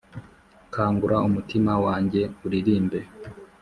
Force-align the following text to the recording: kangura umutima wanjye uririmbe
kangura 0.73 1.15
umutima 1.27 1.73
wanjye 1.85 2.21
uririmbe 2.45 2.99